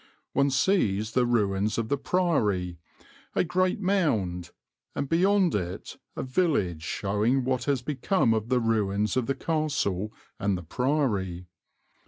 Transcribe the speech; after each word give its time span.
One 0.33 0.49
sees 0.49 1.11
the 1.11 1.27
ruins 1.27 1.77
of 1.77 1.89
the 1.89 1.95
Priory, 1.99 2.79
a 3.35 3.43
great 3.43 3.79
mound, 3.79 4.49
and 4.95 5.07
beyond 5.07 5.53
it 5.53 5.95
a 6.15 6.23
village 6.23 6.81
showing 6.81 7.43
what 7.43 7.65
has 7.65 7.83
become 7.83 8.33
of 8.33 8.49
the 8.49 8.59
ruins 8.59 9.15
of 9.15 9.27
the 9.27 9.35
castle 9.35 10.11
and 10.39 10.57
the 10.57 10.63
Priory. 10.63 11.45